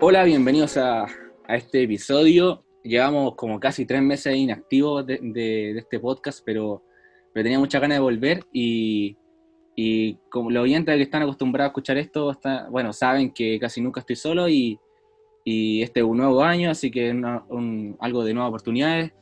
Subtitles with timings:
[0.00, 1.06] Hola, bienvenidos a,
[1.48, 2.64] este episodio.
[2.82, 6.82] Llevamos como casi tres meses inactivos de, de- este podcast, pero,
[7.32, 9.16] pero tenía muchas ganas de volver y,
[10.30, 14.00] como los oyentes que están acostumbrados a escuchar esto, está- bueno, saben que casi nunca
[14.00, 14.78] estoy solo y,
[15.44, 19.12] este es un nuevo año, así que una- un- algo de nuevas oportunidades,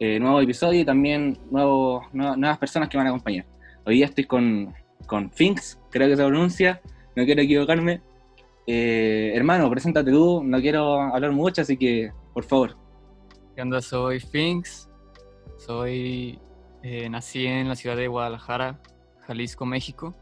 [0.00, 3.46] eh, nuevo episodio y también nuevas nuevas personas que van a acompañar.
[3.84, 4.74] Hoy día estoy con,
[5.06, 6.80] con Finks, creo que se pronuncia,
[7.14, 8.00] no quiero equivocarme.
[8.66, 12.76] Eh, hermano, preséntate tú, no quiero hablar mucho, así que por favor.
[13.54, 13.80] ¿Qué onda?
[13.80, 14.90] Soy Finks.
[15.56, 16.38] Soy.
[16.82, 18.80] eh, nací en la ciudad de Guadalajara,
[19.26, 20.14] Jalisco, México.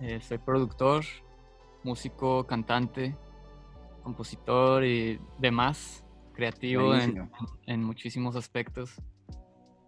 [0.00, 1.04] Eh, soy productor,
[1.84, 3.16] músico, cantante,
[4.02, 6.04] compositor y demás.
[6.32, 7.30] Creativo en,
[7.66, 8.94] en muchísimos aspectos.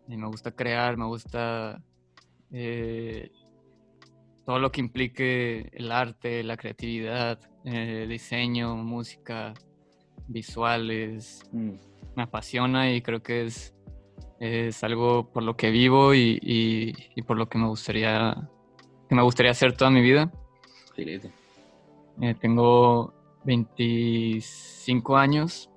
[0.07, 1.83] Y me gusta crear, me gusta
[2.53, 3.31] eh,
[4.45, 9.55] todo lo que implique el arte, la creatividad, eh, diseño, música,
[10.29, 11.73] visuales, Mm,
[12.17, 13.75] me apasiona y creo que es,
[14.41, 18.49] es algo por lo que vivo y, y- y por lo que me gustaría
[19.09, 20.33] que me gustaría hacer toda mi vida.
[20.97, 23.13] Eh, tengo
[23.45, 25.69] 25 años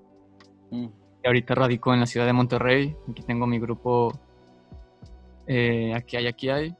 [0.72, 0.86] Mm,
[1.24, 2.96] y ahorita radico en la ciudad de Monterrey.
[3.10, 4.12] Aquí tengo mi grupo
[5.48, 6.76] eh, Aquí hay, aquí hay.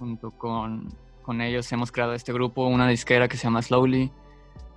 [0.00, 0.88] Junto con,
[1.22, 4.10] con ellos hemos creado este grupo, una disquera que se llama Slowly.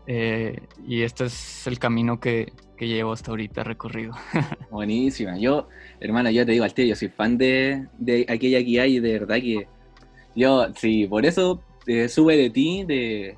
[0.06, 4.14] eh, y este es el camino que, que llevo hasta ahorita recorrido.
[4.70, 5.38] buenísima.
[5.38, 5.70] Yo,
[6.02, 9.14] hermano, yo te digo al tío, yo soy fan de, de aquella que hay, de
[9.20, 9.66] verdad que
[10.36, 13.38] yo, sí, por eso eh, sube de ti, de,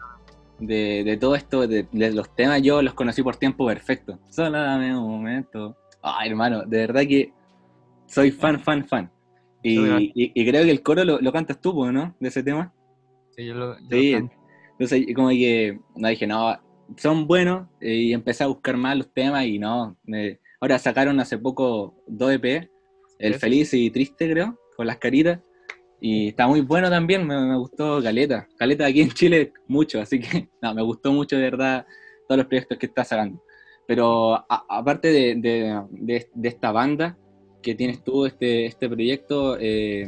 [0.59, 4.17] de, todo esto, de, de los temas, yo los conocí por tiempo perfecto.
[4.29, 5.77] Solo dame un momento.
[6.01, 7.31] Ay, hermano, de verdad que
[8.07, 9.11] soy fan, fan, fan.
[9.67, 12.15] Y, y- y creo que el coro lo, lo cantas tú, po, ¿no?
[12.19, 12.73] De ese tema.
[13.35, 14.35] Sí, yo lo- yo Sí, lo canto.
[14.71, 16.55] entonces como que no dije, no,
[16.97, 21.19] son buenos eh, y empecé a buscar más los temas y no, me- ahora sacaron
[21.19, 22.69] hace poco dos EP,
[23.17, 23.39] El Sí.
[23.39, 25.39] Feliz y Triste creo, con las caritas
[26.01, 30.19] y está muy bueno también, me, me gustó Caleta, Caleta aquí en Chile mucho, así
[30.19, 31.87] que no, me gustó mucho de verdad
[32.27, 33.41] todos los proyectos que está sacando.
[33.87, 37.17] Pero a- aparte de, de- de- de esta banda
[37.65, 40.07] que tienes tú, este, este proyecto, eh,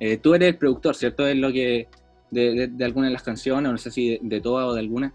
[0.00, 1.26] eh, tú eres el productor, ¿cierto?
[1.26, 1.88] Es lo que
[2.30, 4.80] de, de, de alguna de las canciones, no sé si de, de todas o de
[4.80, 5.12] alguna,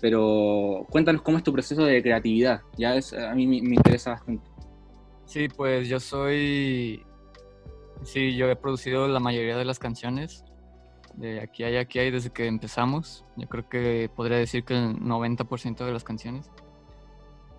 [0.00, 4.10] pero cuéntanos cómo es tu proceso de creatividad, ya es, a mí me, me interesa
[4.10, 4.44] bastante.
[5.24, 7.02] Sí, pues yo soy.
[8.02, 10.44] Sí, yo he producido la mayoría de las canciones.
[11.14, 13.24] De aquí hay, aquí hay desde que empezamos.
[13.36, 16.50] Yo creo que podría decir que el 90% de las canciones.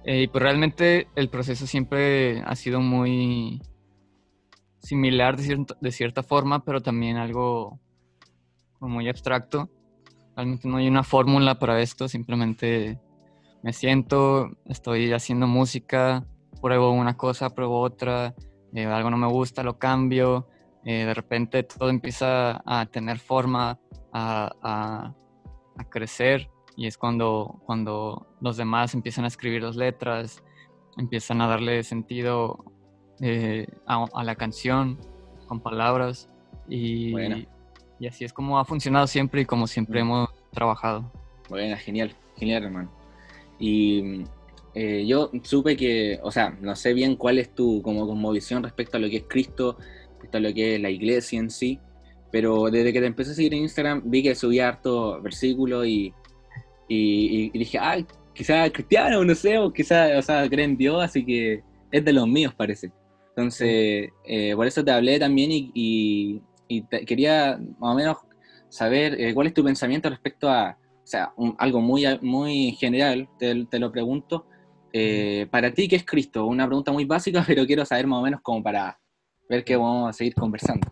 [0.05, 3.61] Eh, y pues realmente el proceso siempre ha sido muy
[4.79, 7.79] similar de, cierta- de cierta forma, pero también algo
[8.79, 9.69] muy abstracto.
[10.35, 12.99] Realmente no hay una fórmula para esto, simplemente
[13.63, 16.23] me siento, estoy haciendo música,
[16.61, 18.35] pruebo una cosa, pruebo otra,
[18.73, 20.47] eh, algo no me gusta, lo cambio,
[20.83, 23.79] eh, de repente todo empieza a tener forma,
[24.13, 25.15] a, a-
[25.77, 30.41] a crecer y es cuando, cuando los demás empiezan a escribir las letras,
[30.97, 32.63] empiezan a darle sentido
[33.21, 34.97] eh, a, a la canción
[35.47, 36.29] con palabras
[36.69, 37.45] y, Buena.
[37.99, 40.05] y así es como ha funcionado siempre y como siempre Mm.
[40.05, 41.11] hemos trabajado.
[41.49, 42.91] Bueno, genial, genial hermano.
[43.59, 44.23] Y
[44.73, 48.63] eh, yo supe que, o sea, no sé bien cuál es tu como, como visión
[48.63, 49.77] respecto a lo que es Cristo,
[50.11, 51.79] respecto a lo que es la iglesia en sí,
[52.31, 56.13] pero desde que te empecé a seguir en Instagram vi que subía harto versículos y,
[56.89, 57.97] y, y dije, ah,
[58.35, 62.13] quizás cristiano, no sé, o quizás, o sea, creen en Dios, así que es de
[62.13, 62.91] los míos parece.
[63.29, 68.17] Entonces, eh, por eso te hablé también y, y- y te- quería más o menos
[68.69, 73.27] saber eh, cuál es tu pensamiento respecto a, o sea, un- algo muy, muy general,
[73.39, 74.47] te, te lo pregunto.
[74.93, 76.45] Eh, para ti, ¿qué es Cristo?
[76.45, 78.99] Una pregunta muy básica, pero quiero saber más o menos como para
[79.49, 80.87] ver que vamos a seguir conversando.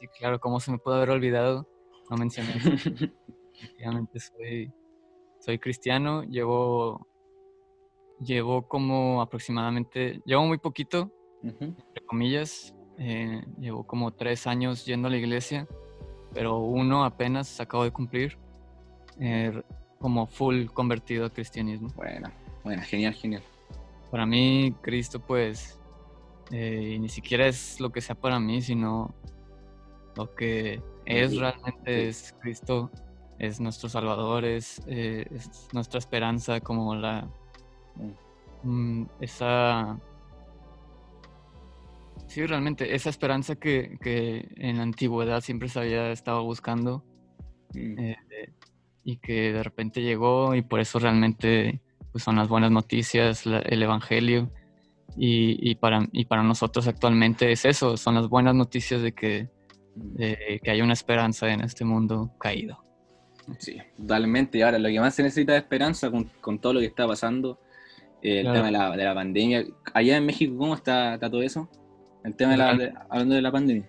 [0.00, 1.68] Sí, claro, ¿cómo se me puede haber olvidado?
[2.10, 2.50] No mencioné.
[3.54, 4.72] Efectivamente soy,
[5.44, 7.06] soy cristiano, llevo,
[8.18, 11.12] llevo como aproximadamente, llevo muy poquito,
[11.42, 15.68] entre comillas, eh, llevo como tres años yendo a la iglesia,
[16.32, 18.38] pero uno apenas acabo de cumplir,
[19.20, 19.62] eh,
[19.98, 21.88] como full convertido al cristianismo.
[21.94, 22.30] Bueno,
[22.62, 23.42] bueno, genial, genial.
[24.10, 25.78] Para mí, Cristo, pues,
[26.52, 29.14] eh, ni siquiera es lo que sea para mí, sino
[30.16, 32.90] lo que es realmente es Cristo,
[33.46, 37.28] es nuestro Salvador, es, eh, es nuestra esperanza, como la
[38.62, 39.98] mm, esa
[42.26, 47.04] sí realmente esa esperanza que, que en la antigüedad siempre se había estado buscando
[47.74, 47.98] Mm.
[47.98, 48.52] eh, de,
[49.04, 51.80] y que de repente llegó y por eso realmente
[52.12, 54.50] pues, son las buenas noticias, el Evangelio.
[55.16, 59.48] Y, para, y para nosotros actualmente es eso, son las buenas noticias de que,
[60.16, 62.82] que hay una esperanza en este mundo caído.
[63.58, 64.58] Sí, totalmente.
[64.58, 67.06] Y ahora lo que más se necesita es esperanza con, con todo lo que está
[67.06, 67.58] pasando,
[68.22, 69.64] eh, el tema de la, de la, pandemia.
[69.92, 71.68] Allá en México, ¿cómo está, está todo eso?
[72.24, 73.88] El tema de la, hablando de la pandemia.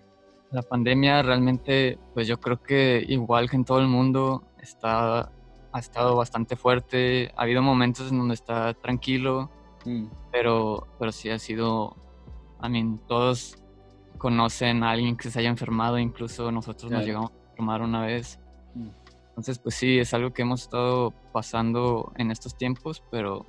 [0.52, 5.31] La pandemia realmente, pues yo creo que igual que en todo el mundo, está,
[5.72, 7.31] ha estado bastante fuerte.
[7.36, 9.50] Ha habido momentos en donde está tranquilo,
[9.86, 10.08] mm.
[10.31, 11.96] pero, pero sí ha sido,
[12.63, 13.58] I mean, todos
[14.18, 18.40] conocen a alguien que se haya enfermado, incluso nosotros nos llegamos a enfermar una vez.
[19.36, 23.46] Entonces, pues sí, es algo que hemos estado pasando en estos tiempos, pero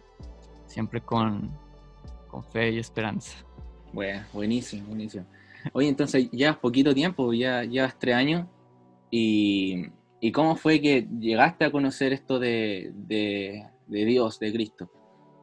[0.66, 1.56] siempre con,
[2.28, 3.36] con fe y esperanza.
[3.92, 5.26] Bueno, buenísimo, buenísimo.
[5.72, 8.46] Oye, entonces ya poquito tiempo, ya llevas tres años.
[9.10, 9.86] Y,
[10.32, 12.92] cómo fue que llegaste a conocer esto de,
[13.86, 14.90] Dios, de Cristo?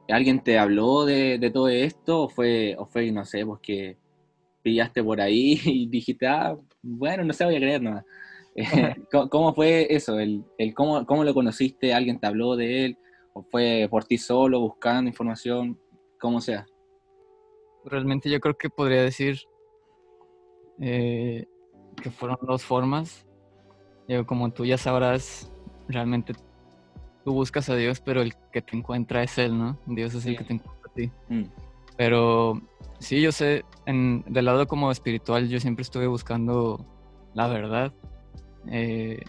[0.09, 3.97] ¿Alguien te habló de, todo esto o fue, o fue, no sé, pues que
[4.61, 8.05] pillaste por ahí y dijiste, ah, bueno, no sé, voy a creer nada?
[9.29, 10.19] ¿Cómo fue eso?
[10.19, 11.93] El, el cómo, ¿Cómo lo conociste?
[11.93, 12.97] ¿Alguien te habló de él?
[13.33, 15.79] ¿O fue por ti solo, buscando información?
[16.19, 16.65] ¿Cómo sea?
[17.85, 19.39] Realmente yo creo que podría decir
[20.79, 21.45] eh,
[22.01, 23.25] que fueron dos formas.
[24.25, 25.51] como tú ya sabrás,
[25.87, 26.33] realmente
[27.23, 29.79] tú buscas a Dios, pero el que te encuentra es Él, ¿no?
[29.87, 31.11] Dios es el que te encuentra a ti.
[31.29, 31.43] Mm.
[31.97, 32.61] Pero
[32.99, 36.85] sí, yo sé, en, del lado como espiritual, yo siempre estuve buscando
[37.33, 37.93] la verdad.
[38.67, 39.23] Eh,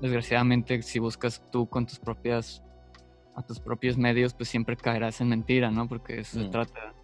[0.00, 2.62] desgraciadamente, si buscas tú con tus propias,
[3.34, 5.88] a tus propios medios, pues siempre caerás en mentira, ¿no?
[5.88, 6.50] Porque eso se mm.
[6.50, 6.94] trata.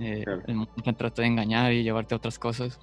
[0.00, 2.80] Eh, el mundo trata de engañar y llevarte a otras cosas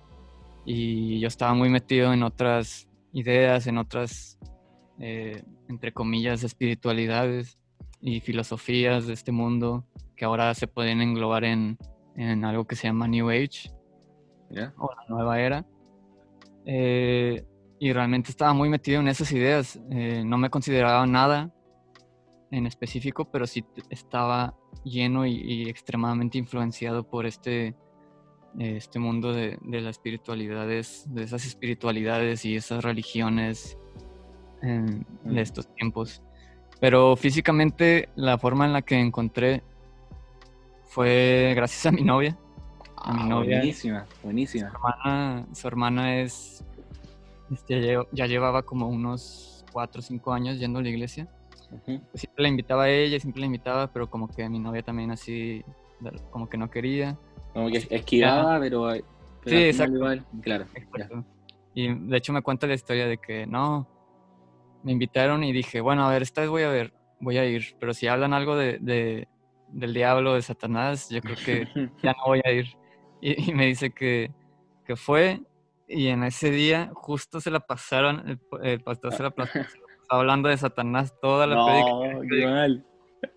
[0.66, 4.38] y yo estaba muy metido en otras ideas, en otras,
[5.00, 7.58] eh, entre comillas, espiritualidades
[8.02, 9.86] y filosofías de este mundo
[10.16, 11.78] que ahora se pueden englobar en,
[12.16, 13.72] en algo que se llama New Age
[14.78, 15.66] o la nueva era.
[16.66, 17.44] Eh,
[17.80, 19.80] y realmente estaba muy metido en esas ideas.
[19.90, 21.54] Eh, no me consideraba nada
[22.52, 27.76] en específico, pero sí estaba lleno y extremadamente influenciado por este
[28.58, 33.78] este mundo de, de las espiritualidades, de esas espiritualidades y esas religiones
[34.62, 36.22] de estos tiempos.
[36.82, 39.64] Pero físicamente la forma en la que encontré
[40.86, 42.38] fue gracias a mi novia.
[42.98, 43.58] A mi ah, novia.
[43.58, 44.74] Buenísima, buenísima.
[45.54, 46.66] Su hermana, es,
[47.52, 51.28] este, ya llevaba como unos 4 o 5 años yendo a la iglesia.
[51.86, 55.12] Pues siempre la invitaba a ella, siempre la invitaba, pero como que mi novia también
[55.12, 55.64] así,
[56.32, 57.18] como que no quería.
[57.54, 58.94] Como que esquivaba, pero,
[59.46, 60.00] Sí, exacto.
[60.42, 60.66] claro.
[61.74, 63.88] Y de hecho me cuenta la historia de que no,
[64.84, 67.76] me invitaron y dije, bueno, a ver, esta vez voy a ver, voy a ir,
[67.80, 69.28] pero si hablan algo de,
[69.70, 71.68] del diablo, de Satanás, yo creo que
[72.04, 72.68] ya no voy a ir.
[73.22, 74.32] Y, me dice que,
[74.86, 75.42] que, fue
[75.90, 79.60] y en ese día justo se la pasaron, el, pastor se la pasó
[80.08, 82.84] hablando de Satanás toda la no,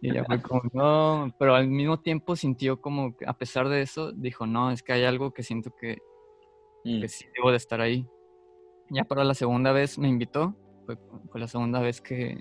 [0.01, 4.13] y ella fue como, no, pero al mismo tiempo sintió como, a pesar de eso,
[4.13, 5.99] dijo, no, es que hay algo que siento que,
[6.85, 7.05] mm.
[7.09, 8.07] sí debo de estar ahí.
[8.91, 10.55] Ya para la segunda vez me invitó,
[10.87, 10.97] fue,
[11.41, 12.41] la segunda vez que,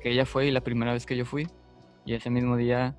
[0.00, 1.46] que, ella fue y la primera vez que yo fui.
[2.04, 2.98] Y ese mismo día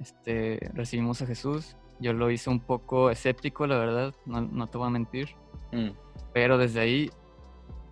[0.00, 1.76] este, recibimos a Jesús.
[2.00, 5.36] Yo lo hice un poco escéptico, la verdad, no, no te voy a mentir.
[5.72, 5.90] Mm.
[6.32, 7.10] Pero desde ahí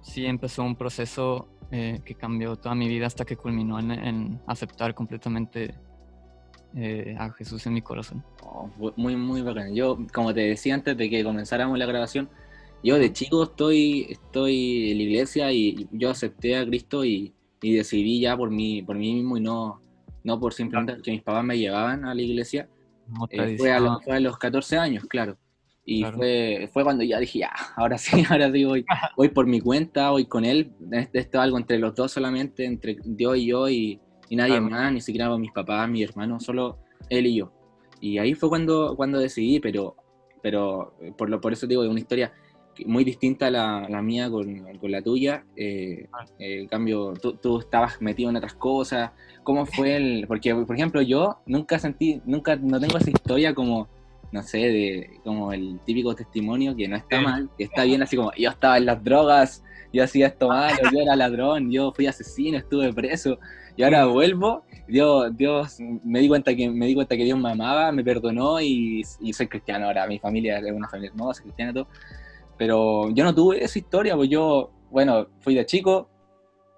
[0.03, 4.95] sí empezó un proceso eh, que cambió toda mi vida hasta que culminó en, aceptar
[4.95, 5.75] completamente
[6.75, 8.25] eh, a Jesús en mi corazón.
[8.43, 9.75] Oh, muy, muy bacán.
[9.75, 12.29] Yo, como te decía antes de que comenzáramos la grabación,
[12.83, 18.21] yo de chico estoy, estoy en la iglesia y yo acepté a Cristo y, decidí
[18.21, 19.83] ya por mí, por mí mismo y no,
[20.25, 22.69] no por simplemente que mis papás me llevaban a la iglesia.
[23.29, 25.37] Eh, fue, a los, fue, a los, 14 años, claro.
[25.93, 28.85] Y fue, fue cuando ya dije, ya, ahora sí, ahora sí voy,
[29.17, 30.71] voy por mi cuenta, voy con él.
[30.93, 35.01] Esto es algo entre los dos solamente, entre Dios y yo y, nadie más, ni
[35.01, 36.79] siquiera mis papás, mi hermano, solo
[37.09, 37.53] él y yo.
[38.01, 39.97] Y ahí fue cuando, cuando decidí, pero,
[40.41, 42.33] pero por, lo, por eso digo, es una historia
[42.87, 45.45] muy distinta a la, la mía con, con, la tuya.
[45.57, 46.25] Eh, ah.
[46.39, 49.11] en cambio, tú, tú, estabas metido en otras cosas.
[49.43, 50.27] ¿Cómo fue el...?
[50.29, 53.89] Porque, por ejemplo, yo nunca sentí, nunca, no tengo esa historia como
[54.33, 58.17] no sé, de como el típico testimonio que no está mal, que está bien, así
[58.17, 62.07] como yo estaba en las drogas, yo hacía esto mal, yo era ladrón, yo fui
[62.07, 63.39] asesino, estuve preso,
[63.77, 67.51] y ahora vuelvo, Dios, Dios me di cuenta que me di cuenta que Dios me
[67.51, 71.75] amaba, me perdonó y, soy cristiano ahora, mi familia es una familia hermosa, cristiana y
[71.75, 71.89] todo.
[72.59, 76.11] Pero yo no tuve esa historia, pues yo, bueno, fui de chico,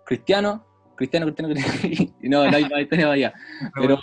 [0.04, 2.12] cristiano, cristiano, cristiano, cristiano.
[2.22, 3.34] no, no hay, no hay todavía.
[3.74, 3.98] Pero,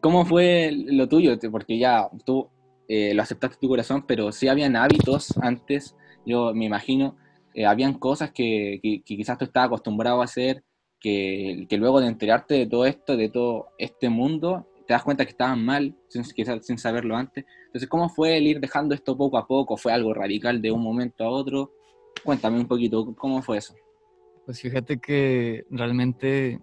[0.00, 1.38] ¿cómo fue lo tuyo?
[1.50, 2.50] Porque ya tú
[2.88, 7.16] eh, lo aceptaste tu corazón, pero sí habían hábitos antes, yo me imagino,
[7.54, 10.64] eh, habían cosas que, quizás tú estabas acostumbrado a hacer,
[11.00, 15.24] que, que, luego de enterarte de todo esto, de todo este mundo, te das cuenta
[15.24, 17.44] que estaban mal, sin, quizás sin saberlo antes.
[17.66, 19.76] Entonces, ¿cómo fue el ir dejando esto poco a poco?
[19.76, 21.72] ¿Fue algo radical de un momento a otro?
[22.22, 23.74] Cuéntame un poquito, ¿cómo fue eso?
[24.44, 26.60] Pues fíjate que realmente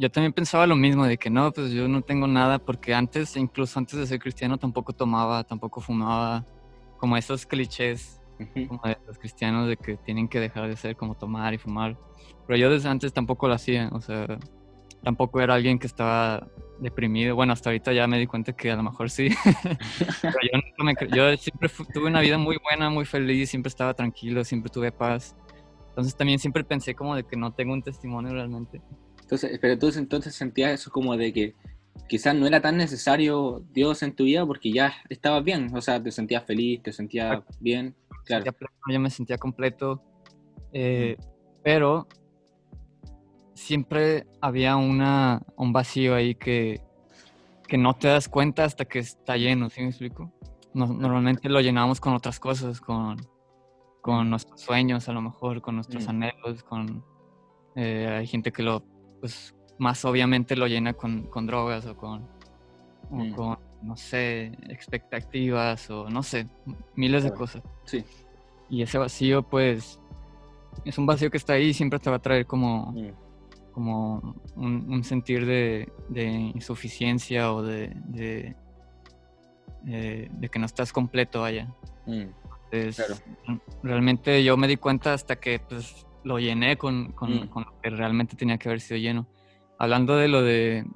[0.00, 3.36] yo también pensaba lo mismo, de que no, pues yo no tengo nada, porque antes,
[3.36, 6.46] incluso antes de ser cristiano, tampoco tomaba, tampoco fumaba,
[6.96, 8.18] como esos clichés
[8.66, 11.98] como de los cristianos de que tienen que dejar de ser como tomar y fumar.
[12.46, 14.38] Pero yo desde antes tampoco lo hacía, o sea,
[15.02, 17.36] tampoco era alguien que estaba deprimido.
[17.36, 19.28] Bueno, hasta ahorita ya me di cuenta que a lo mejor sí.
[20.22, 24.70] Pero yo, yo siempre tuve una vida muy buena, muy feliz, siempre estaba tranquilo, siempre
[24.70, 25.36] tuve paz.
[25.90, 28.80] Entonces también siempre pensé como de que no tengo un testimonio realmente.
[29.30, 31.54] Entonces, pero tú entonces sentías eso como de que
[32.08, 36.02] quizás no era tan necesario Dios en tu vida porque ya estabas bien, o sea,
[36.02, 37.94] te sentías feliz, te sentías bien.
[38.24, 38.52] Claro.
[38.88, 40.02] yo me sentía completo,
[40.72, 41.16] eh,
[41.62, 42.08] pero
[43.54, 46.80] siempre había una, un vacío ahí que,
[47.68, 50.32] que no te das cuenta hasta que está lleno, ¿sí me explico?
[50.72, 53.16] normalmente lo llenamos con otras cosas, con
[54.00, 56.10] con nuestros sueños a lo mejor, con nuestros mm.
[56.10, 57.04] anhelos, con...
[57.76, 58.82] Eh, hay gente que lo,
[59.20, 62.26] pues más obviamente lo llena con, con drogas o con,
[63.10, 63.32] mm.
[63.34, 66.46] con, no sé, expectativas o no sé,
[66.96, 67.62] miles de cosas.
[67.84, 68.04] Sí.
[68.68, 70.00] Y ese vacío, pues,
[70.84, 73.72] es un vacío que está ahí y siempre te va a traer como, mm.
[73.72, 78.56] como un, sentir de, de, insuficiencia o de, de,
[79.86, 81.74] eh, de, que no estás completo allá
[83.82, 87.48] realmente yo me di cuenta hasta que pues, lo llené con, mm.
[87.48, 89.28] con, lo que realmente tenía que haber sido lleno.
[89.78, 90.86] Hablando de lo de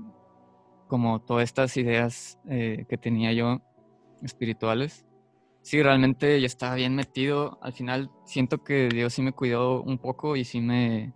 [0.89, 3.61] como todas estas ideas eh, que tenía yo
[4.23, 5.07] espirituales,
[5.63, 7.59] sí, realmente yo estaba bien metido.
[7.63, 11.13] Al final siento que Dios sí me cuidó un poco y sí me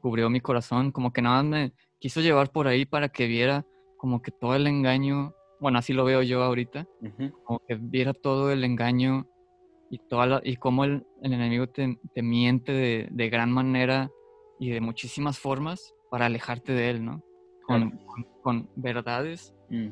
[0.00, 3.64] cubrió mi corazón, como que nada más me quiso llevar por ahí para que viera
[3.96, 6.86] como que todo el engaño, bueno, así lo veo yo ahorita,
[7.44, 9.26] como que viera todo el engaño
[9.90, 14.10] y, toda y cómo el, enemigo te, miente de, gran manera
[14.58, 17.22] y de muchísimas formas para alejarte de él, ¿no?
[17.66, 17.98] Con,
[18.42, 19.88] con, verdades mm.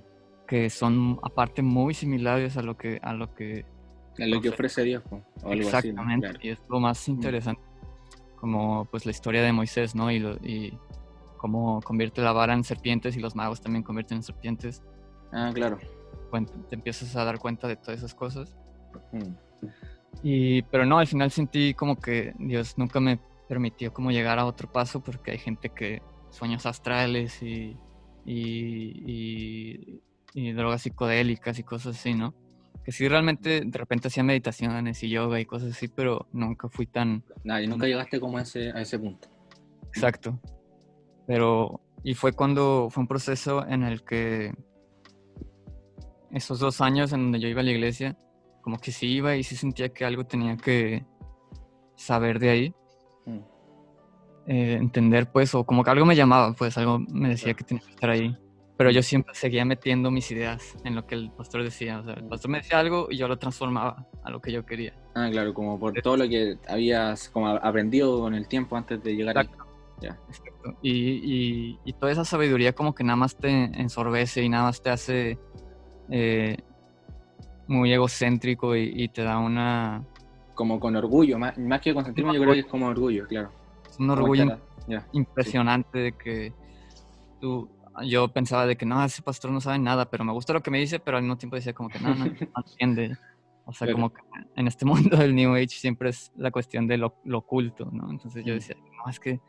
[0.46, 3.66] que son aparte muy similares a lo que a lo que
[4.20, 7.10] a lo que ofrece Dios o algo exactamente y es lo más mm.
[7.10, 7.62] interesante
[8.36, 10.78] como pues la historia de Moisés no y, y
[11.36, 14.80] cómo convierte la vara en serpientes y los magos también convierten en serpientes
[15.32, 15.76] ah claro
[16.68, 18.56] te empiezas a dar cuenta de todas esas cosas
[19.10, 19.32] mm.
[20.22, 23.18] Y, pero no, al final sentí como que Dios nunca me
[23.48, 27.76] permitió como llegar a otro paso porque hay gente que sueños astrales y,
[28.24, 30.00] y,
[30.34, 32.34] y, drogas psicodélicas y cosas así, ¿no?
[32.84, 36.86] Que sí realmente de repente hacía meditaciones y yoga y cosas así, pero nunca fui
[36.86, 37.22] tan...
[37.44, 39.28] Nadie, nunca llegaste como a ese, a ese punto.
[39.88, 40.38] Exacto.
[41.26, 44.52] Pero, y fue cuando fue un proceso en el que
[46.32, 48.18] esos dos años en donde yo iba a la iglesia,
[48.64, 51.04] como que sí iba y sí sentía que algo tenía que
[51.96, 52.74] saber de ahí.
[53.26, 53.38] Mm.
[54.46, 57.84] Eh, entender, pues, o como que algo me llamaba, pues, algo me decía que tenía
[57.84, 58.34] que estar ahí.
[58.78, 62.00] Pero yo siempre seguía metiendo mis ideas en lo que el pastor decía.
[62.00, 64.64] O sea, el pastor me decía algo y yo lo transformaba a lo que yo
[64.64, 64.94] quería.
[65.14, 69.14] Ah, claro, como por todo lo que habías como aprendido con el tiempo antes de
[69.14, 69.62] llegar Exacto.
[69.62, 70.08] ahí.
[70.08, 70.18] Ya.
[70.28, 70.76] Exacto.
[70.82, 74.82] Y, y, y, toda esa sabiduría como que nada más te ensorbece y nada más
[74.82, 75.38] te hace
[76.10, 76.56] eh,
[77.66, 80.04] muy egocéntrico y, te da una...
[80.54, 83.50] Como con orgullo, más, que consentirme yo creo que es como orgullo, claro.
[83.90, 84.58] Es un orgullo
[85.12, 86.52] impresionante de que
[87.40, 87.68] tú,
[88.06, 90.70] yo pensaba de que no, ese pastor no sabe nada, pero me gusta lo que
[90.70, 92.24] me dice, pero al mismo tiempo decía como que no, no,
[92.56, 93.16] entiende.
[93.66, 94.20] O sea, como que
[94.56, 98.10] en este mundo del New Age siempre es la cuestión de lo, oculto, ¿no?
[98.10, 98.56] Entonces yo mm.
[98.56, 99.40] decía, no, es que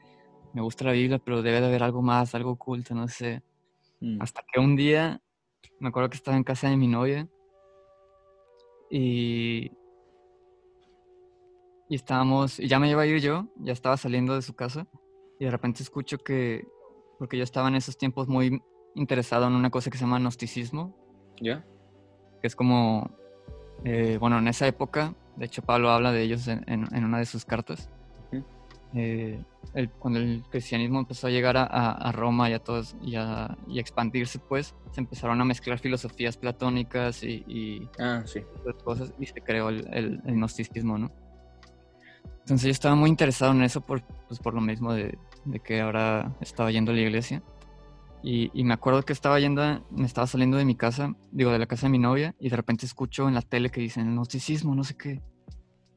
[0.54, 3.44] me gusta la Biblia, pero debe de haber algo más, algo oculto, no sé.
[4.00, 4.22] Mm.
[4.22, 5.22] Hasta que un día,
[5.80, 7.28] me acuerdo que estaba en casa de mi novia
[8.90, 9.72] y,
[11.90, 14.88] y estábamos, y ya me iba a ir yo, ya estaba saliendo de su casa
[15.40, 16.68] y de repente escucho que,
[17.20, 18.62] porque yo estaba en esos tiempos muy
[18.96, 20.96] interesado en una cosa que se llama gnosticismo.
[21.42, 21.66] ¿Ya?
[22.42, 23.12] Que es como,
[23.84, 27.26] eh, bueno, en esa época, de hecho Pablo habla de ellos en, en una de
[27.26, 27.90] sus cartas.
[28.96, 29.44] Eh,
[30.00, 34.74] cuando el cristianismo empezó a llegar a, Roma y a todos y a, expandirse, pues
[34.92, 38.24] se empezaron a mezclar filosofías platónicas y, ah,
[38.84, 41.12] cosas y se creó el, gnosticismo, ¿no?
[42.40, 45.82] Entonces yo estaba muy interesado en eso por, pues, por lo mismo de, de que
[45.82, 47.44] ahora estaba yendo a la iglesia.
[48.24, 51.60] Y, y, me acuerdo que estaba yendo, me estaba saliendo de mi casa, digo, de
[51.60, 54.14] la casa de mi novia, y de repente escucho en la tele que dicen el
[54.14, 55.22] gnosticismo, no sé qué.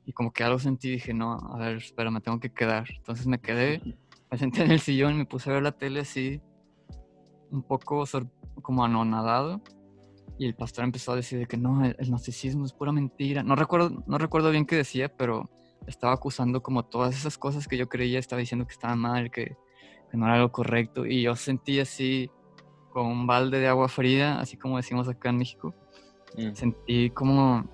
[0.08, 2.86] Y como que algo sentí dije, no, a ver, espera, me tengo que quedar.
[2.96, 3.82] Entonces me quedé,
[4.30, 6.40] me senté en el sillón, me puse a ver la tele así,
[7.50, 8.04] un poco
[8.62, 9.60] como anonadado.
[10.38, 13.42] Y el pastor empezó a decir que no, el, el gnosticismo es pura mentira.
[13.42, 15.50] No recuerdo, no recuerdo bien qué decía, pero
[15.86, 19.58] estaba acusando como todas esas cosas que yo creía, estaba diciendo que estaba mal, que,
[20.10, 21.04] que no era lo correcto.
[21.04, 22.30] Y yo sentí así
[22.94, 25.74] como un balde de agua fría, así como decimos acá en México.
[26.34, 26.54] Mm.
[26.54, 27.68] Sentí como,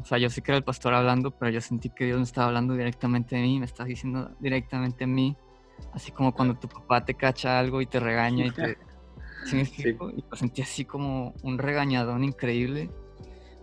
[0.00, 2.24] o sea, yo sé que era el pastor hablando, pero yo sentí que Dios me
[2.24, 5.36] estaba hablando directamente a mí, me estaba diciendo directamente a mí,
[5.92, 8.78] así como cuando tu papá te cacha algo y te regaña y te...
[9.44, 10.10] ¿Sí me explico?
[10.10, 12.90] Y lo sentí así como un regañadón increíble.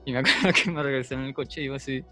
[0.05, 2.03] Y me acuerdo que me regresé en el coche y iba así,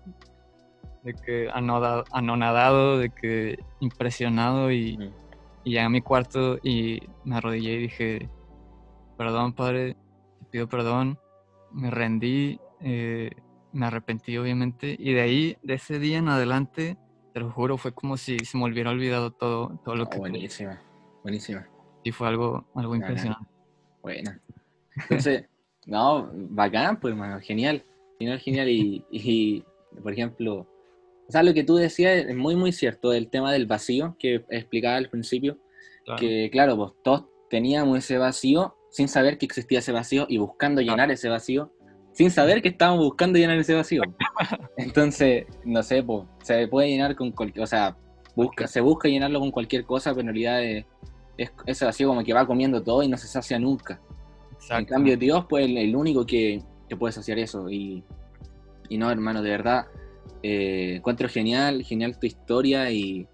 [1.03, 5.11] de que anodado, anonadado, de que impresionado y, Mm.
[5.63, 8.29] y llegué a mi cuarto y me arrodillé y dije,
[9.17, 9.95] perdón padre,
[10.39, 11.19] te pido perdón,
[11.71, 13.31] me rendí, eh,
[13.73, 16.97] me arrepentí obviamente y de ahí, de ese día en adelante,
[17.33, 20.17] te lo juro, fue como si se me hubiera olvidado todo, todo lo Oh, que...
[20.19, 20.81] buenísima,
[21.23, 21.67] buenísima.
[22.03, 23.45] Y fue algo, algo impresionante.
[24.01, 24.39] Buena.
[24.95, 25.45] Entonces,
[25.85, 27.83] no, bacán, pues, hermano, genial.
[28.19, 28.69] Genial, genial.
[28.69, 29.63] Y, y,
[30.01, 30.67] por ejemplo,
[31.27, 34.45] o sea, lo que tú decías es muy, muy cierto, el tema del vacío que
[34.49, 35.57] explicaba al principio,
[36.05, 36.19] Claro.
[36.19, 40.81] que claro, pues todos teníamos ese vacío sin saber que existía ese vacío y buscando
[40.81, 41.71] llenar ese vacío,
[42.13, 44.01] sin saber que estábamos buscando llenar ese vacío.
[44.77, 47.95] Entonces, no sé, pues, se puede llenar con cualquier, o sea,
[48.35, 50.85] busca, se busca llenarlo con cualquier cosa, pero en realidad es,
[51.37, 53.99] es ese vacío como que va comiendo todo y no se sacia nunca.
[54.51, 54.93] En Exacto.
[54.93, 57.69] cambio, Dios, pues, el, el único que, que puede saciar eso.
[57.69, 58.03] Y,
[58.89, 59.85] y no, hermano, de verdad,
[60.41, 63.27] eh, encuentro genial, genial tu historia y,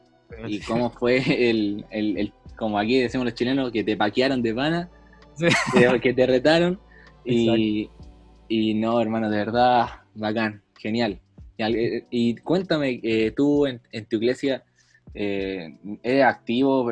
[0.48, 1.18] y cómo fue
[1.50, 4.90] el, el, el- como aquí decimos los chilenos, que te paquearon de pana,
[5.36, 5.48] Sí.
[5.74, 6.80] que, que te retaron.
[7.26, 7.90] Y,
[8.50, 9.86] y no, hermano, de verdad,
[10.16, 11.22] bacán, genial.
[11.58, 14.64] Y, eh, cuéntame, eh, tú en, tu iglesia,
[15.14, 16.92] eh, ¿eres activo?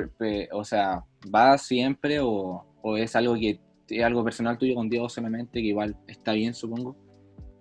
[0.52, 2.64] O sea, ¿vas siempre o,
[2.98, 6.96] es algo que es algo personal tuyo con Dios solamente, que igual está bien, supongo?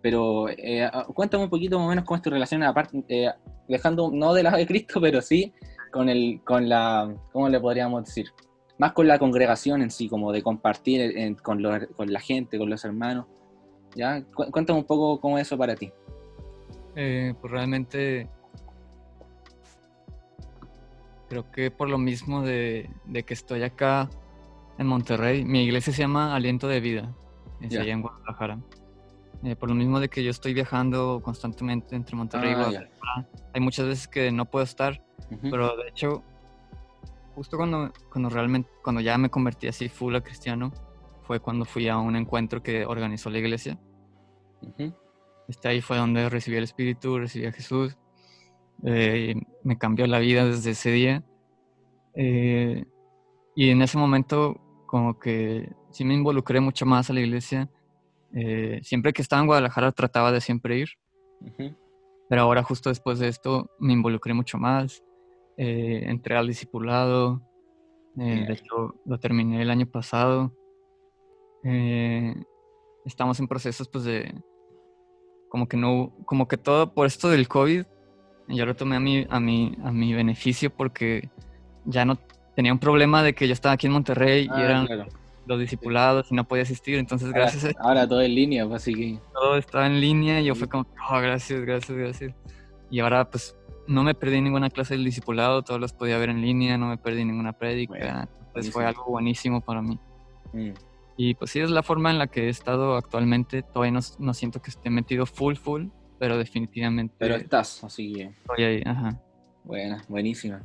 [0.02, 2.62] Pero eh, ah, cuéntame un poquito más o menos cómo es tu relación,
[3.08, 3.30] eh,
[3.68, 5.52] dejando no de lado de Cristo, pero sí
[5.92, 8.26] con el, con la, ¿cómo le podríamos decir?
[8.78, 12.68] Más con la congregación en sí, como de compartir con, los- con la gente, con
[12.68, 13.26] los hermanos.
[13.96, 14.22] ¿Ya?
[14.34, 15.90] Cu- Cuéntame un poco cómo es eso para ti.
[16.94, 18.28] Eh, pues realmente
[21.28, 24.08] creo que por lo mismo de, de que estoy acá
[24.78, 27.14] en Monterrey, mi iglesia se llama Aliento de Vida,
[27.60, 28.58] es allá en Guadalajara.
[29.42, 32.80] Eh, por lo mismo de que yo estoy viajando constantemente entre Monterrey y Ah, ya.
[32.80, 35.02] Guadalajara, hay muchas veces que no puedo estar,
[35.50, 36.22] pero de hecho,
[37.34, 40.72] justo cuando, cuando realmente, cuando ya me convertí así full a cristiano,
[41.26, 43.78] fue cuando fui a un encuentro que organizó la iglesia.
[44.62, 44.94] Ujú.
[45.48, 47.96] Este, ahí fue donde recibí el Espíritu, recibí a Jesús.
[48.84, 49.34] eh,
[49.64, 51.24] me cambió la vida desde ese día.
[52.14, 52.84] Eh,
[53.54, 57.70] y en ese momento, como que sí me involucré mucho más a la iglesia.
[58.34, 60.88] Eh, siempre que estaba en Guadalajara trataba de siempre ir,
[62.28, 65.02] pero ahora justo después de esto me involucré mucho más.
[65.56, 67.40] Entré al discipulado.
[68.14, 70.52] de hecho, lo terminé el año pasado.
[71.68, 72.32] Eh,
[73.04, 74.32] estamos en procesos pues de
[75.48, 77.84] como que no como que todo por esto del COVID
[78.48, 81.28] yo lo tomé a mi a mi a mi beneficio porque
[81.84, 82.16] ya no
[82.54, 85.06] tenía un problema de que yo estaba aquí en Monterrey y Ah, eran claro.
[85.46, 88.82] los discipulados y no podía asistir entonces Ahora, gracias a ahora todo en línea, pues,
[88.82, 89.18] así que.
[89.32, 90.60] todo estaba en línea y yo Sí.
[90.60, 92.34] fue como oh, gracias gracias gracias
[92.90, 93.56] y ahora pues
[93.88, 96.98] no me perdí ninguna clase del discipulado todos los podía ver en línea no me
[96.98, 99.00] perdí ninguna prédica Bueno, entonces fue buenísimo.
[99.02, 99.98] algo buenísimo para mí
[100.52, 100.70] mm,
[101.16, 103.62] y pues sí, es la forma en la que he estado actualmente.
[103.62, 105.86] Todavía no, no siento que esté metido full, full,
[106.18, 108.22] pero definitivamente Pero estás, así que.
[108.22, 108.82] estoy ahí.
[108.84, 109.20] Ajá.
[109.64, 110.62] Buena, buenísima.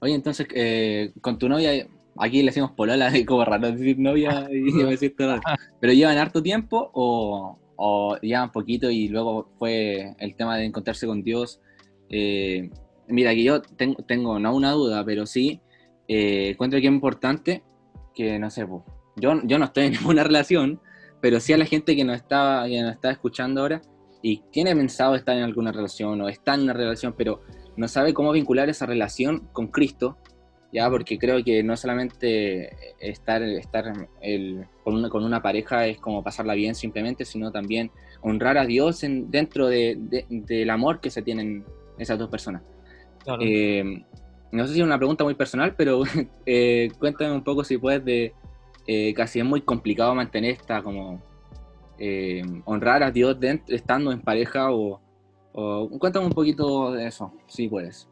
[0.00, 1.86] Oye, entonces, eh, con tu novia,
[2.18, 5.42] aquí le decimos polola, es como raro decir novia y decir todo raro.
[5.80, 11.06] ¿Pero llevan harto tiempo o, o llevan poquito y luego fue el tema de encontrarse
[11.06, 11.60] con Dios?
[12.10, 12.70] Eh,
[13.08, 15.60] mira, que yo tengo, tengo no una duda, pero sí
[16.08, 17.62] eh, encuentro que es importante
[18.14, 18.66] que, no sé,
[19.16, 20.80] yo, yo no estoy en ninguna relación,
[21.20, 23.80] pero sí a la gente que nos está, que nos está escuchando ahora
[24.22, 27.42] y tiene pensado estar en alguna relación o está en una relación, pero
[27.76, 30.16] no sabe cómo vincular esa relación con Cristo,
[30.72, 35.98] ya porque creo que no solamente estar, estar el- con, una, con una pareja es
[35.98, 37.90] como pasarla bien simplemente, sino también
[38.22, 41.64] honrar a Dios en- dentro de- de- del amor que se tienen
[41.98, 42.62] esas dos personas.
[43.22, 43.40] Claro.
[43.44, 44.04] Eh,
[44.52, 46.02] no sé si es una pregunta muy personal, pero
[46.46, 48.32] eh, cuéntame un poco si puedes de,
[48.86, 51.22] eh, casi es muy complicado mantener esta como
[51.98, 53.36] eh, honrar a Dios
[53.68, 55.00] estando en pareja o,
[55.98, 58.08] cuéntame un poquito de eso, si puedes.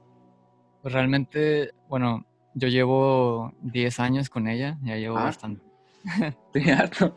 [0.80, 5.24] Pues realmente, bueno, yo llevo 10 años con ella, ya llevo ah.
[5.24, 5.62] bastante.
[6.76, 7.14] harto.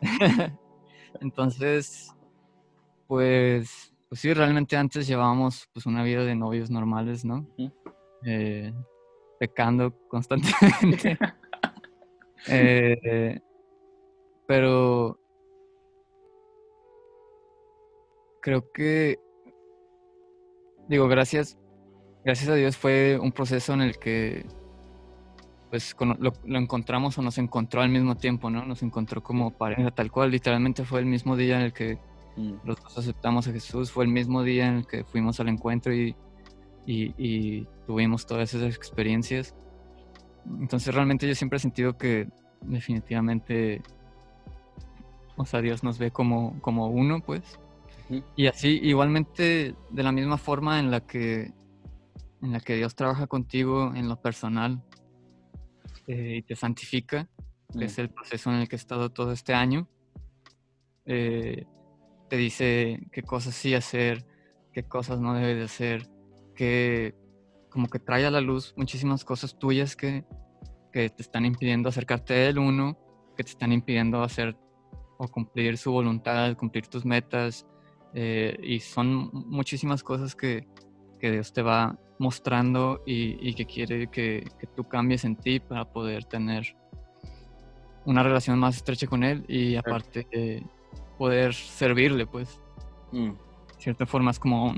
[1.20, 2.14] Entonces,
[3.06, 7.46] pues, pues sí, realmente antes llevábamos pues una vida de novios normales, ¿no?
[8.24, 8.72] Eh,
[9.38, 11.18] pecando constantemente.
[12.46, 13.40] Eh,
[14.46, 15.18] pero
[18.40, 19.18] creo que,
[20.88, 21.58] digo, gracias,
[22.24, 24.46] gracias a Dios fue un proceso en el que
[25.70, 28.64] pues lo, encontramos o nos encontró al mismo tiempo, ¿no?
[28.64, 31.98] Nos encontró como pareja tal cual, literalmente fue el mismo día en el que
[32.36, 32.54] mm.
[32.64, 35.94] los dos aceptamos a Jesús, fue el mismo día en el que fuimos al encuentro
[35.94, 36.16] y,
[36.86, 39.54] y, tuvimos todas esas experiencias.
[40.60, 42.28] Entonces realmente yo siempre he sentido que
[42.62, 43.82] definitivamente,
[45.36, 47.58] o sea, Dios nos ve como, como uno, pues.
[48.36, 51.52] Y así, igualmente, de la misma forma en la que,
[52.42, 54.82] en la que Dios trabaja contigo en lo personal
[56.06, 57.28] eh, y te santifica,
[57.78, 59.88] que es el proceso en el que he estado todo este año,
[61.04, 61.66] eh,
[62.28, 64.24] te dice qué cosas sí hacer,
[64.72, 66.10] qué cosas no debes de hacer,
[66.54, 67.14] que
[67.78, 70.24] como que trae a la luz muchísimas cosas tuyas que,
[70.92, 72.98] que te están impidiendo acercarte a él, uno,
[73.36, 74.56] que te están impidiendo hacer
[75.16, 77.68] o cumplir su voluntad, cumplir tus metas,
[78.14, 80.66] eh, y son muchísimas cosas que,
[81.20, 85.60] que, Dios te va mostrando y, y que quiere que, que, tú cambies en ti
[85.60, 86.76] para poder tener
[88.06, 90.64] una relación más estrecha con Él y aparte
[91.16, 92.60] poder servirle, pues.
[93.12, 93.28] Mm.
[93.28, 94.74] De cierta forma es como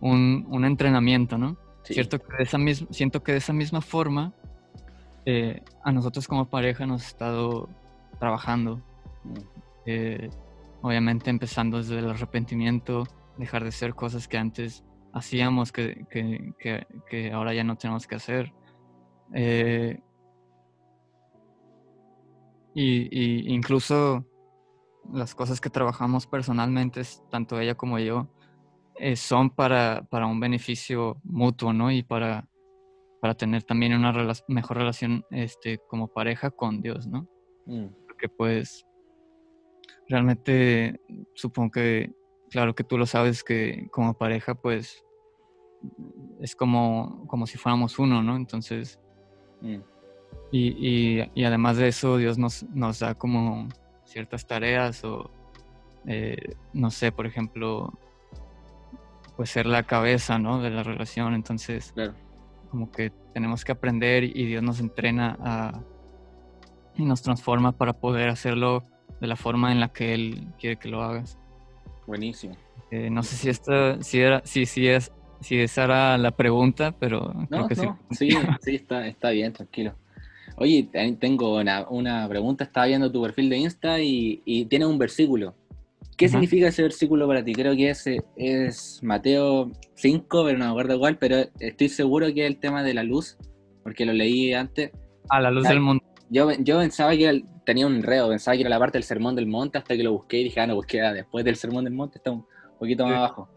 [0.00, 1.62] un, un entrenamiento, ¿no?
[1.84, 4.32] Cierto que esa misma, siento que de esa misma forma
[5.26, 7.68] eh, a nosotros como pareja nos ha estado
[8.18, 8.82] trabajando.
[9.86, 10.30] Eh,
[10.82, 13.04] obviamente empezando desde el arrepentimiento,
[13.38, 18.16] dejar de hacer cosas que antes hacíamos que, que, que, ahora ya no tenemos que
[18.16, 18.52] hacer.
[19.32, 20.00] Eh,
[22.74, 24.26] y, incluso
[25.12, 28.28] las cosas que trabajamos personalmente, tanto ella como yo,
[28.96, 31.90] eh, son para, para, un beneficio mutuo, ¿no?
[31.90, 32.48] Y para,
[33.20, 34.12] para tener también una
[34.48, 37.28] mejor relación este, como pareja con Dios, ¿no?
[37.66, 37.86] Mm.
[38.06, 38.86] Porque pues
[40.08, 41.00] realmente
[41.34, 42.12] supongo que,
[42.50, 45.04] claro que tú lo sabes, que como pareja pues
[46.40, 48.36] es como, como si fuéramos uno, ¿no?
[48.36, 49.00] Entonces,
[49.60, 49.78] mm.
[50.52, 53.68] y, y, además de eso, Dios nos, nos da como
[54.04, 55.30] ciertas tareas o,
[56.06, 57.92] eh, no sé, por ejemplo,
[59.36, 60.60] pues ser la cabeza, ¿no?
[60.60, 61.34] De la relación.
[61.34, 61.94] Entonces,
[62.70, 65.82] como que tenemos que aprender y Dios nos entrena a,
[66.96, 68.84] y nos transforma para poder hacerlo
[69.20, 71.38] de la forma en la que Él quiere que lo hagas.
[72.06, 72.56] Buenísimo.
[72.90, 76.94] Eh, no sé si esta, si era, si, si es, si esa era la pregunta,
[76.98, 77.98] pero no, creo que no.
[78.10, 78.30] sí.
[78.30, 79.94] Sí, sí, está, está bien, tranquilo.
[80.56, 82.62] Oye, tengo una, una, pregunta.
[82.62, 85.54] Estaba viendo tu perfil de Insta y, y tiene un versículo.
[86.16, 87.52] ¿Qué significa ese versículo para ti?
[87.52, 92.44] Creo que ese es Mateo 5, pero no me acuerdo cuál, pero estoy seguro que
[92.44, 93.36] es el tema de la luz,
[93.82, 94.90] porque lo leí antes.
[95.28, 96.04] A la luz del mundo.
[96.30, 99.46] Yo, yo pensaba que tenía un enredo, pensaba que era la parte del sermón del
[99.46, 102.18] monte hasta que lo busqué y dije, ah, no, busqué después del sermón del monte,
[102.18, 102.46] está un
[102.78, 103.48] poquito más abajo.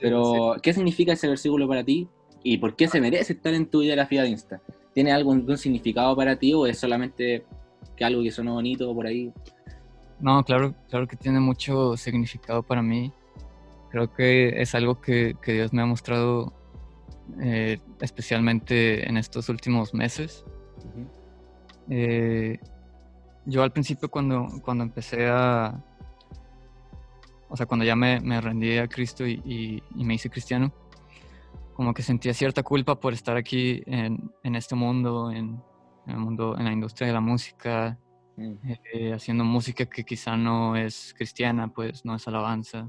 [0.00, 2.08] Pero, ¿qué significa ese versículo para ti?
[2.42, 4.62] ¿Y por qué se merece estar en tu ideografía de Insta?
[4.94, 7.44] ¿Tiene algún, significado para ti o es solamente
[7.96, 9.30] que algo que sonó bonito por ahí?
[10.20, 13.12] No, claro, claro que tiene mucho significado para mí.
[13.90, 16.52] Creo que es algo que, Dios me ha mostrado
[17.40, 20.44] eh, especialmente en estos últimos meses.
[21.88, 22.58] Eh,
[23.46, 25.82] yo al principio cuando, cuando empecé a...
[27.48, 30.72] O sea, cuando ya me, me rendí a Cristo y, me hice cristiano,
[31.74, 35.60] como que sentía cierta culpa por estar aquí en, en este mundo, en,
[36.06, 37.98] el mundo, en la industria de la música,
[38.40, 38.72] Mm.
[38.94, 42.88] Eh, haciendo música que quizá no es cristiana, pues no es alabanza.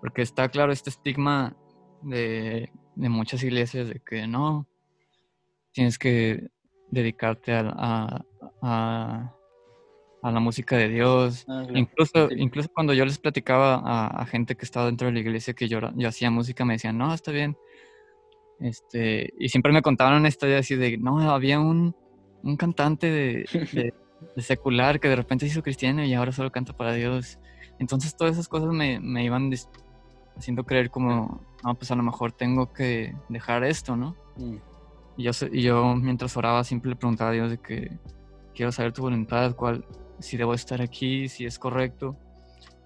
[0.00, 1.54] Porque está claro este estigma
[2.00, 4.66] de, de muchas iglesias de que no,
[5.72, 6.48] tienes que
[6.90, 8.24] dedicarte a,
[8.62, 9.34] a,
[10.22, 11.44] a, la música de Dios.
[11.48, 15.52] Ah, incluso, incluso cuando yo les platicaba a, gente que estaba dentro de la iglesia
[15.52, 17.58] que yo, yo hacía música, me decían, no, está bien.
[18.58, 21.94] Este, y siempre me contaban una historia así de, no, había un,
[22.42, 24.01] un cantante de, de
[24.36, 27.38] secular que de repente se hizo cristiano y ahora solo canta para Dios.
[27.78, 29.50] Entonces todas esas cosas me, me iban
[30.36, 34.16] haciendo creer como, no, pues a lo mejor tengo que dejar esto, ¿no?
[34.36, 34.56] Mm.
[35.16, 37.98] Y yo, y yo mientras oraba siempre le preguntaba a Dios de que
[38.54, 39.84] quiero saber tu voluntad, cuál,
[40.18, 42.16] si debo estar aquí, si es correcto.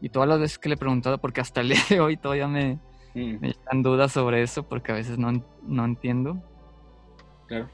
[0.01, 2.49] Y todas las veces que le he preguntado, porque hasta el día de hoy todavía
[2.49, 2.79] me,
[3.15, 3.41] mm.
[3.41, 6.43] me dan dudas sobre eso, porque a veces no, no entiendo.
[7.47, 7.69] Claro.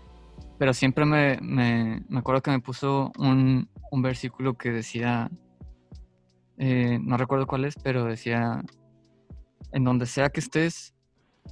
[0.59, 5.31] Pero siempre me, me, me acuerdo que me puso un, un versículo que decía,
[6.59, 8.63] eh, no recuerdo cuál es, pero decía,
[9.73, 10.95] en donde sea que estés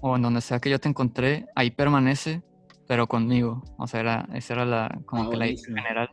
[0.00, 2.42] o en donde sea que yo te encontré, ahí permanece,
[2.86, 3.62] pero conmigo.
[3.78, 6.10] O sea, era, esa era la, como ah, que la idea general.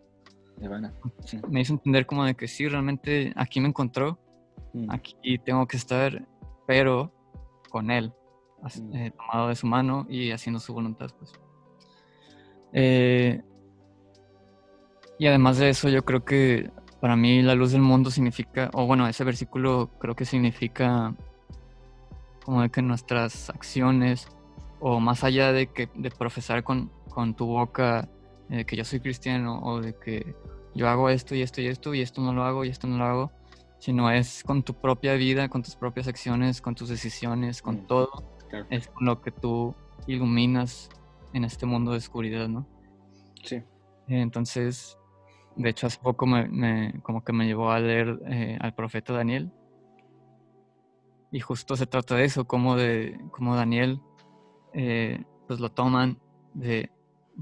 [1.49, 4.19] Me hizo entender como de que sí, realmente aquí me encontró,
[4.73, 4.89] mm.
[4.89, 6.27] aquí tengo que estar,
[6.65, 7.13] pero
[7.69, 8.11] con él,
[8.63, 8.95] mm.
[8.95, 11.33] eh, tomado de su mano y haciendo su voluntad, pues.
[12.73, 13.41] Eh,
[15.19, 18.86] y además de eso, yo creo que para mí la luz del mundo significa, o
[18.86, 21.15] bueno, ese versículo creo que significa
[22.43, 24.27] como de que nuestras acciones,
[24.80, 28.08] o más allá de que de profesar con, con tu boca
[28.49, 30.36] de que yo soy cristiano, o de que
[30.73, 32.97] yo hago esto y esto y esto, y esto no lo hago y esto no
[32.97, 33.32] lo hago,
[33.80, 37.88] sino es con tu propia vida, con tus propias acciones, con tus decisiones, con mm,
[37.88, 38.10] todo,
[38.69, 39.75] es con lo que tú
[40.06, 40.89] iluminas
[41.38, 42.67] en este mundo de oscuridad, ¿no?
[43.43, 43.63] Sí.
[44.08, 44.97] Entonces,
[45.56, 49.52] de hecho, hace poco me, como que me llevó a leer eh, al profeta Daniel.
[51.32, 54.02] Y justo se trata de eso, como, de, como Daniel,
[54.73, 56.19] eh, pues lo toman
[56.54, 56.91] de,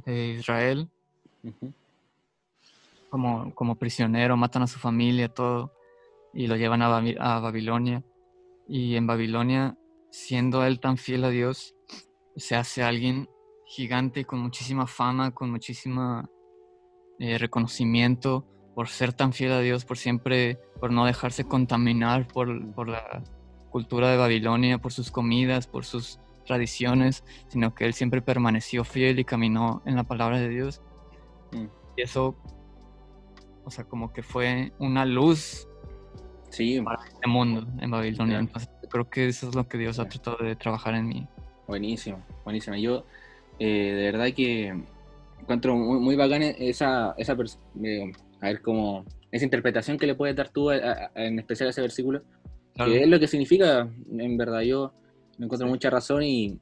[0.06, 0.90] Israel
[3.10, 5.72] como, como prisionero, matan a su familia, todo,
[6.34, 8.04] y lo llevan a, a Babilonia.
[8.68, 9.78] Y en Babilonia,
[10.10, 11.76] siendo él tan fiel a Dios,
[12.36, 13.30] se hace alguien
[13.66, 16.30] gigante con muchísima fama, con muchísima
[17.20, 22.74] eh, reconocimiento por ser tan fiel a Dios, por siempre, por no dejarse contaminar por,
[22.74, 23.24] por, la
[23.70, 29.18] cultura de Babilonia, por sus comidas, por sus tradiciones, sino que él siempre permaneció fiel
[29.20, 30.82] y caminó en la palabra de Dios.
[31.54, 31.66] Mm.
[31.96, 32.36] Y eso,
[33.64, 35.68] o sea, como que fue una luz
[36.50, 36.82] sí.
[36.82, 38.40] para este mundo en Babilonia.
[38.40, 41.28] Entonces, creo que eso es lo que Dios ha tratado de trabajar en mí.
[41.68, 42.76] Buenísimo, buenísimo.
[42.76, 43.06] Yo,
[43.60, 44.74] eh, de verdad que
[45.42, 47.38] encuentro muy, muy bacana esa, esa,
[47.84, 51.82] eh, a ver, como, esa interpretación que le puedes dar tú, en especial a ese
[51.82, 52.22] versículo,
[52.74, 53.88] que es lo que significa,
[54.18, 54.94] en verdad, yo
[55.38, 56.60] me encuentro mucha razón y,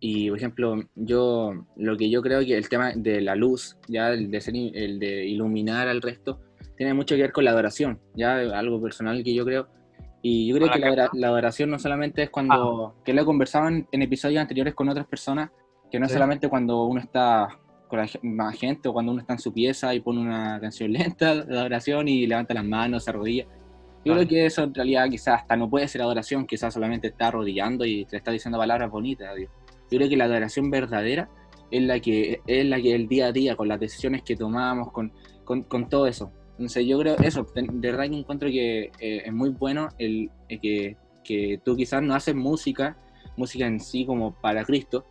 [0.00, 4.10] y, por ejemplo, yo, lo que yo creo que el tema de la luz, ya
[4.10, 6.40] el de, ser, el de iluminar al resto,
[6.76, 9.68] tiene mucho que ver con la adoración, ya algo personal que yo creo.
[10.20, 13.02] Y yo creo que la, la, adoración no solamente es cuando, ah.
[13.04, 15.50] que lo he conversado en, episodios anteriores con otras personas,
[15.92, 19.34] que no es solamente cuando uno está con la más gente o cuando uno está
[19.34, 23.10] en su pieza y pone una canción lenta de adoración y levanta las manos, se
[23.10, 23.44] arrodilla.
[24.02, 27.28] Yo creo que eso en realidad quizás hasta no puede ser adoración, quizás solamente está
[27.28, 29.50] arrodillando y te está diciendo palabras bonitas a Dios.
[29.90, 31.28] Yo creo que la adoración verdadera
[31.70, 34.90] es la que es la que el día a día, con las decisiones que tomamos,
[34.92, 35.12] con,
[35.44, 36.32] con, con todo eso.
[36.52, 40.58] Entonces yo creo eso, de verdad que encuentro que eh, es muy bueno el, eh,
[40.58, 42.96] que, que, tú quizás no haces música,
[43.36, 45.04] música en sí como para Cristo,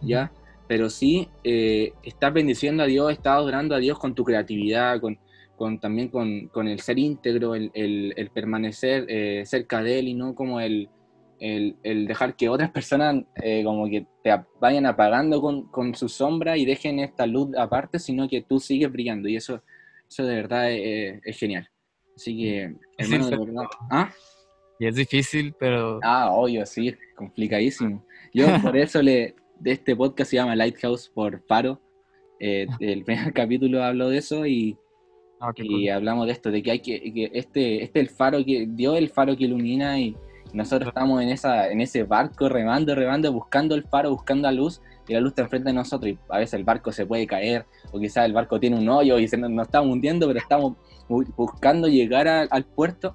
[0.00, 0.32] ¿ya?
[0.72, 5.18] pero sí eh, estás bendiciendo a Dios, estás adorando a Dios con tu creatividad, con,
[5.54, 10.14] con también con, con, el ser íntegro, el, el, permanecer eh, cerca de Él y
[10.14, 10.88] no como el,
[11.40, 14.30] el, el dejar que otras personas eh, como que te
[14.62, 18.90] vayan apagando con, con, su sombra y dejen esta luz aparte, sino que tú sigues
[18.90, 19.62] brillando y eso,
[20.08, 21.68] eso de verdad es, es genial.
[22.16, 23.64] Así que, hermano, de verdad.
[23.90, 24.10] ¿Ah?
[24.78, 26.00] Y es difícil, pero...
[26.02, 28.04] Ah, obvio, sí, es complicadísimo.
[28.32, 31.80] Yo por eso le, de este podcast se llama Lighthouse por Faro.
[32.40, 32.76] Eh, ah.
[32.80, 34.76] el primer capítulo habló de eso y,
[35.40, 38.96] ah, y hablamos de esto, de que hay que, este, este el faro que dio
[38.96, 40.16] el faro que ilumina y
[40.52, 44.82] nosotros estamos en esa, en ese barco remando, remando, buscando el faro, buscando la luz,
[45.08, 47.64] y la luz está enfrente de nosotros, y a veces el barco se puede caer,
[47.90, 50.74] o quizás el barco tiene un hoyo y se nos, estamos hundiendo, pero estamos
[51.08, 53.14] buscando llegar al puerto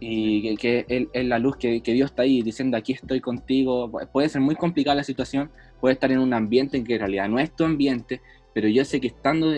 [0.00, 3.90] y que, es, la luz que, que, Dios está ahí diciendo aquí estoy contigo.
[4.12, 7.28] Puede ser muy complicada la situación, puede estar en un ambiente en que en realidad
[7.28, 8.20] no es tu ambiente,
[8.54, 9.52] pero yo sé que estando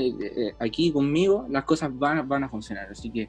[0.59, 2.89] aquí conmigo las cosas van, van a funcionar.
[2.91, 3.29] Así que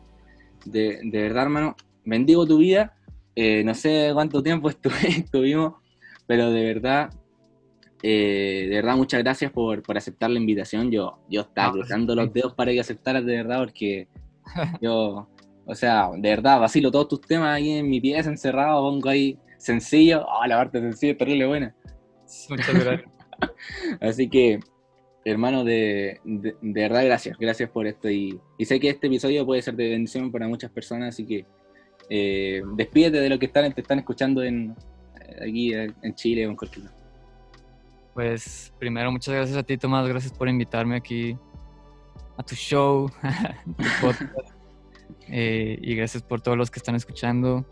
[0.65, 2.95] de, de verdad, hermano, bendigo tu vida.
[3.35, 4.69] Eh, no sé cuánto tiempo
[5.03, 5.73] estuvimos,
[6.27, 7.09] pero de verdad,
[8.03, 10.91] eh, de verdad, muchas gracias por, por, aceptar la invitación.
[10.91, 14.07] Yo, yo estaba cruzando los dedos para que aceptaras de verdad, porque
[14.81, 15.29] yo
[15.65, 19.37] o sea, de verdad, vacilo todos tus temas ahí en mi pieza encerrado, pongo ahí
[19.57, 20.25] sencillo.
[20.29, 21.75] Ah, la parte sencilla es terrible buena.
[22.49, 23.11] Muchas gracias.
[24.01, 24.59] Así que,
[25.25, 27.37] hermano, de, de, verdad, gracias.
[27.37, 28.09] Gracias por esto.
[28.09, 31.45] Y, sé que este episodio puede ser de bendición para muchas personas, así que
[32.09, 34.75] eh, despídete de lo que están, te están escuchando en,
[35.19, 36.87] eh, aquí en Chile o en cualquier
[38.13, 40.07] Pues primero, muchas gracias a ti, Tomás.
[40.07, 41.37] Gracias por invitarme aquí
[42.37, 43.09] a tu show,
[43.77, 44.60] tu podcast.
[45.27, 47.65] Eh, y gracias por todos los que están escuchando.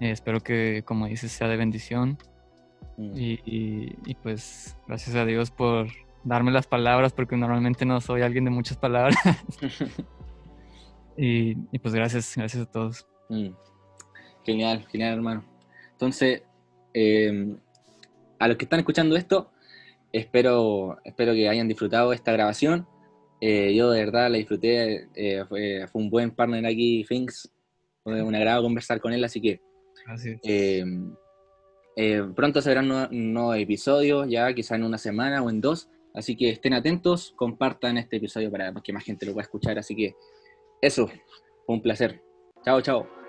[0.00, 2.18] Eh, espero que, como dices, sea de bendición.
[2.96, 3.12] Mm.
[3.16, 5.88] Y, pues gracias a Dios por
[6.24, 9.16] darme las palabras, porque normalmente no soy alguien de muchas palabras.
[11.16, 13.06] y, pues gracias, gracias a todos.
[13.28, 13.50] Mm.
[14.44, 15.44] Genial, genial hermano.
[15.92, 16.42] Entonces,
[16.92, 17.56] em,
[18.38, 19.52] a los que están escuchando esto,
[20.12, 22.86] espero, espero que hayan disfrutado esta grabación.
[23.44, 27.50] Eh, yo de verdad la disfruté, eh, fue, un buen partner aquí, Finks.
[28.04, 29.60] Fue un agrado conversar con él, así que
[30.44, 31.12] em,
[31.96, 35.88] eh, pronto se verán nuevos, nuevos episodios, ya quizá en una semana o en dos.
[36.14, 39.76] Así que estén atentos, compartan este episodio para que más gente lo pueda escuchar.
[39.76, 40.14] Así que
[40.80, 41.08] eso,
[41.66, 42.22] fue un placer.
[42.64, 43.21] Chao, chao.